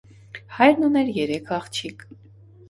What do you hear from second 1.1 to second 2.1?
երեք աղջիկ։